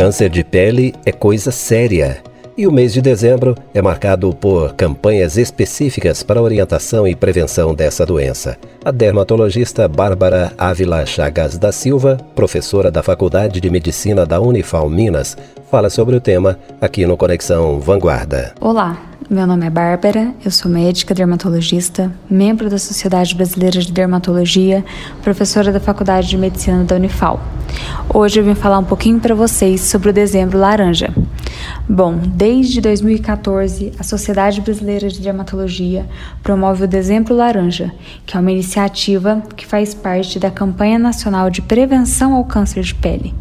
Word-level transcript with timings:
Câncer 0.00 0.30
de 0.30 0.42
pele 0.42 0.94
é 1.04 1.12
coisa 1.12 1.50
séria. 1.50 2.22
E 2.56 2.66
o 2.66 2.72
mês 2.72 2.90
de 2.90 3.02
dezembro 3.02 3.54
é 3.74 3.82
marcado 3.82 4.34
por 4.34 4.72
campanhas 4.72 5.36
específicas 5.36 6.22
para 6.22 6.40
orientação 6.40 7.06
e 7.06 7.14
prevenção 7.14 7.74
dessa 7.74 8.06
doença. 8.06 8.56
A 8.82 8.90
dermatologista 8.90 9.86
Bárbara 9.86 10.54
Ávila 10.56 11.04
Chagas 11.04 11.58
da 11.58 11.70
Silva, 11.70 12.16
professora 12.34 12.90
da 12.90 13.02
Faculdade 13.02 13.60
de 13.60 13.68
Medicina 13.68 14.24
da 14.24 14.40
Unifal 14.40 14.88
Minas, 14.88 15.36
fala 15.70 15.90
sobre 15.90 16.16
o 16.16 16.20
tema 16.20 16.58
aqui 16.80 17.04
no 17.04 17.14
Conexão 17.14 17.78
Vanguarda. 17.78 18.54
Olá, 18.58 18.98
meu 19.28 19.46
nome 19.46 19.66
é 19.66 19.70
Bárbara, 19.70 20.32
eu 20.42 20.50
sou 20.50 20.70
médica 20.70 21.14
dermatologista, 21.14 22.10
membro 22.28 22.70
da 22.70 22.78
Sociedade 22.78 23.34
Brasileira 23.34 23.78
de 23.78 23.92
Dermatologia, 23.92 24.82
professora 25.22 25.70
da 25.70 25.78
Faculdade 25.78 26.26
de 26.26 26.38
Medicina 26.38 26.84
da 26.84 26.96
Unifal. 26.96 27.38
Hoje 28.12 28.40
eu 28.40 28.44
vim 28.44 28.54
falar 28.54 28.78
um 28.78 28.84
pouquinho 28.84 29.20
para 29.20 29.34
vocês 29.34 29.80
sobre 29.82 30.10
o 30.10 30.12
dezembro 30.12 30.58
laranja. 30.58 31.14
Bom, 31.88 32.16
desde 32.16 32.80
2014, 32.80 33.92
a 33.98 34.02
Sociedade 34.02 34.60
Brasileira 34.60 35.08
de 35.08 35.20
Dermatologia 35.20 36.06
promove 36.42 36.84
o 36.84 36.88
Dezembro 36.88 37.34
Laranja, 37.34 37.92
que 38.24 38.36
é 38.36 38.40
uma 38.40 38.52
iniciativa 38.52 39.42
que 39.56 39.66
faz 39.66 39.92
parte 39.92 40.38
da 40.38 40.50
campanha 40.50 40.98
nacional 40.98 41.50
de 41.50 41.60
prevenção 41.60 42.34
ao 42.34 42.44
câncer 42.44 42.82
de 42.82 42.94
pele. 42.94 43.34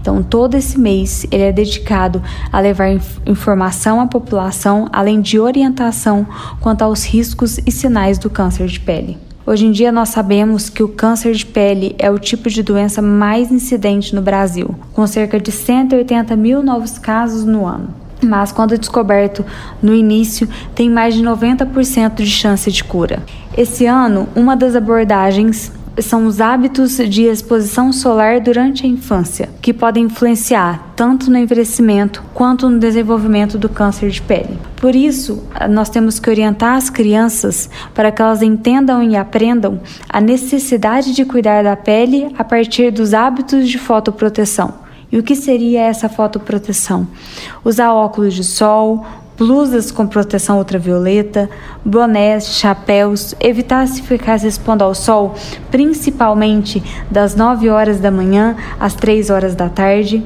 Então, 0.00 0.22
todo 0.22 0.54
esse 0.54 0.78
mês 0.78 1.26
ele 1.30 1.42
é 1.42 1.52
dedicado 1.52 2.22
a 2.52 2.60
levar 2.60 2.90
informação 3.26 4.00
à 4.00 4.06
população, 4.06 4.88
além 4.92 5.20
de 5.20 5.38
orientação 5.38 6.26
quanto 6.60 6.82
aos 6.82 7.04
riscos 7.04 7.58
e 7.66 7.70
sinais 7.70 8.18
do 8.18 8.30
câncer 8.30 8.66
de 8.66 8.78
pele. 8.78 9.25
Hoje 9.48 9.64
em 9.64 9.70
dia, 9.70 9.92
nós 9.92 10.08
sabemos 10.08 10.68
que 10.68 10.82
o 10.82 10.88
câncer 10.88 11.32
de 11.32 11.46
pele 11.46 11.94
é 12.00 12.10
o 12.10 12.18
tipo 12.18 12.50
de 12.50 12.64
doença 12.64 13.00
mais 13.00 13.52
incidente 13.52 14.12
no 14.12 14.20
Brasil, 14.20 14.74
com 14.92 15.06
cerca 15.06 15.38
de 15.38 15.52
180 15.52 16.34
mil 16.34 16.64
novos 16.64 16.98
casos 16.98 17.44
no 17.44 17.64
ano. 17.64 17.88
Mas, 18.20 18.50
quando 18.50 18.76
descoberto 18.76 19.44
no 19.80 19.94
início, 19.94 20.48
tem 20.74 20.90
mais 20.90 21.14
de 21.14 21.22
90% 21.22 22.16
de 22.16 22.26
chance 22.26 22.72
de 22.72 22.82
cura. 22.82 23.22
Esse 23.56 23.86
ano, 23.86 24.28
uma 24.34 24.56
das 24.56 24.74
abordagens 24.74 25.70
são 26.00 26.26
os 26.26 26.40
hábitos 26.40 26.96
de 26.96 27.22
exposição 27.22 27.92
solar 27.92 28.40
durante 28.40 28.84
a 28.84 28.88
infância, 28.88 29.48
que 29.62 29.72
podem 29.72 30.04
influenciar 30.04 30.92
tanto 30.94 31.30
no 31.30 31.38
envelhecimento 31.38 32.22
quanto 32.34 32.68
no 32.68 32.78
desenvolvimento 32.78 33.58
do 33.58 33.68
câncer 33.68 34.10
de 34.10 34.20
pele. 34.20 34.58
Por 34.76 34.94
isso, 34.94 35.42
nós 35.70 35.88
temos 35.88 36.18
que 36.18 36.28
orientar 36.28 36.76
as 36.76 36.90
crianças 36.90 37.70
para 37.94 38.12
que 38.12 38.20
elas 38.20 38.42
entendam 38.42 39.02
e 39.02 39.16
aprendam 39.16 39.80
a 40.08 40.20
necessidade 40.20 41.14
de 41.14 41.24
cuidar 41.24 41.64
da 41.64 41.76
pele 41.76 42.34
a 42.38 42.44
partir 42.44 42.90
dos 42.90 43.14
hábitos 43.14 43.68
de 43.68 43.78
fotoproteção. 43.78 44.86
E 45.10 45.18
o 45.18 45.22
que 45.22 45.36
seria 45.36 45.82
essa 45.82 46.08
fotoproteção? 46.08 47.06
Usar 47.64 47.92
óculos 47.92 48.34
de 48.34 48.42
sol, 48.44 49.06
blusas 49.36 49.90
com 49.90 50.06
proteção 50.06 50.58
ultravioleta, 50.58 51.48
bonés, 51.84 52.56
chapéus, 52.56 53.34
evitar 53.38 53.86
se 53.86 54.02
ficar 54.02 54.36
expondo 54.36 54.82
ao 54.82 54.94
sol, 54.94 55.34
principalmente 55.70 56.82
das 57.10 57.34
9 57.34 57.68
horas 57.68 58.00
da 58.00 58.10
manhã 58.10 58.56
às 58.80 58.94
3 58.94 59.30
horas 59.30 59.54
da 59.54 59.68
tarde. 59.68 60.24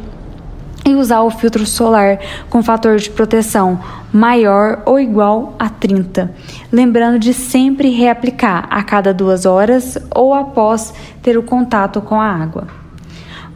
E 0.84 0.94
usar 0.94 1.20
o 1.20 1.30
filtro 1.30 1.66
solar 1.66 2.18
com 2.48 2.62
fator 2.62 2.96
de 2.96 3.10
proteção 3.10 3.78
maior 4.12 4.82
ou 4.86 4.98
igual 4.98 5.54
a 5.58 5.68
30. 5.68 6.32
Lembrando 6.72 7.18
de 7.18 7.34
sempre 7.34 7.90
reaplicar 7.90 8.66
a 8.70 8.82
cada 8.82 9.12
duas 9.12 9.44
horas 9.44 9.98
ou 10.14 10.32
após 10.32 10.92
ter 11.22 11.36
o 11.36 11.42
contato 11.42 12.00
com 12.00 12.18
a 12.18 12.26
água. 12.26 12.66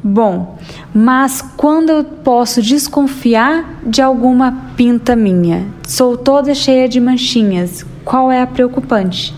Bom, 0.06 0.58
mas 0.94 1.42
quando 1.42 1.90
eu 1.90 2.04
posso 2.04 2.62
desconfiar 2.62 3.80
de 3.84 4.00
alguma 4.00 4.70
pinta 4.76 5.16
minha? 5.16 5.66
Sou 5.88 6.16
toda 6.16 6.54
cheia 6.54 6.88
de 6.88 7.00
manchinhas. 7.00 7.84
Qual 8.04 8.30
é 8.30 8.40
a 8.40 8.46
preocupante? 8.46 9.34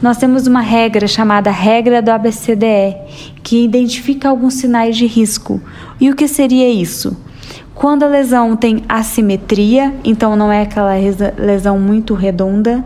Nós 0.00 0.16
temos 0.16 0.46
uma 0.46 0.60
regra 0.60 1.08
chamada 1.08 1.50
regra 1.50 2.00
do 2.00 2.10
ABCDE, 2.10 2.96
que 3.42 3.64
identifica 3.64 4.28
alguns 4.28 4.54
sinais 4.54 4.96
de 4.96 5.06
risco. 5.06 5.60
E 6.00 6.08
o 6.08 6.14
que 6.14 6.28
seria 6.28 6.68
isso? 6.68 7.16
Quando 7.74 8.04
a 8.04 8.08
lesão 8.08 8.54
tem 8.54 8.84
assimetria, 8.88 9.92
então 10.04 10.36
não 10.36 10.52
é 10.52 10.62
aquela 10.62 10.92
lesão 11.36 11.80
muito 11.80 12.14
redonda, 12.14 12.84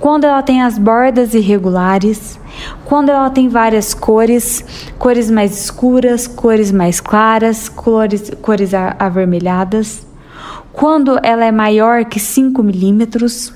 quando 0.00 0.24
ela 0.24 0.42
tem 0.42 0.62
as 0.62 0.78
bordas 0.78 1.34
irregulares, 1.34 2.40
quando 2.86 3.10
ela 3.10 3.28
tem 3.28 3.50
várias 3.50 3.92
cores, 3.92 4.64
cores 4.98 5.30
mais 5.30 5.52
escuras, 5.64 6.26
cores 6.26 6.72
mais 6.72 7.00
claras, 7.00 7.68
cores, 7.68 8.32
cores 8.40 8.72
avermelhadas, 8.98 10.06
quando 10.72 11.20
ela 11.22 11.44
é 11.44 11.52
maior 11.52 12.06
que 12.06 12.18
5 12.18 12.62
milímetros 12.62 13.52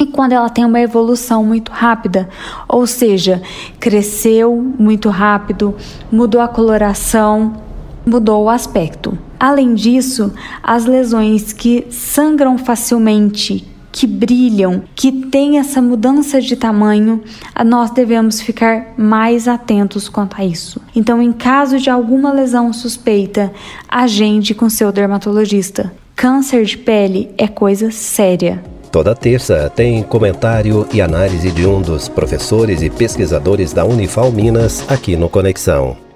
e 0.00 0.06
quando 0.06 0.32
ela 0.32 0.48
tem 0.48 0.64
uma 0.64 0.80
evolução 0.80 1.44
muito 1.44 1.70
rápida, 1.70 2.26
ou 2.66 2.86
seja, 2.86 3.42
cresceu 3.78 4.56
muito 4.78 5.10
rápido, 5.10 5.76
mudou 6.10 6.40
a 6.40 6.48
coloração, 6.48 7.52
mudou 8.06 8.44
o 8.44 8.48
aspecto. 8.48 9.18
Além 9.38 9.74
disso, 9.74 10.32
as 10.62 10.86
lesões 10.86 11.52
que 11.52 11.86
sangram 11.90 12.56
facilmente, 12.56 13.68
que 13.92 14.06
brilham, 14.06 14.82
que 14.94 15.10
têm 15.10 15.58
essa 15.58 15.82
mudança 15.82 16.40
de 16.40 16.56
tamanho, 16.56 17.22
nós 17.64 17.90
devemos 17.90 18.40
ficar 18.40 18.94
mais 18.96 19.48
atentos 19.48 20.08
quanto 20.08 20.40
a 20.40 20.44
isso. 20.44 20.80
Então, 20.94 21.20
em 21.20 21.32
caso 21.32 21.78
de 21.78 21.90
alguma 21.90 22.32
lesão 22.32 22.72
suspeita, 22.72 23.52
agende 23.88 24.54
com 24.54 24.68
seu 24.68 24.92
dermatologista. 24.92 25.92
Câncer 26.14 26.64
de 26.64 26.76
pele 26.76 27.30
é 27.38 27.48
coisa 27.48 27.90
séria. 27.90 28.62
Toda 28.92 29.14
terça 29.14 29.70
tem 29.74 30.02
comentário 30.02 30.86
e 30.92 31.00
análise 31.00 31.50
de 31.52 31.64
um 31.64 31.80
dos 31.80 32.08
professores 32.08 32.82
e 32.82 32.90
pesquisadores 32.90 33.72
da 33.72 33.84
Unifal 33.84 34.32
Minas 34.32 34.84
aqui 34.88 35.16
no 35.16 35.28
Conexão. 35.28 36.09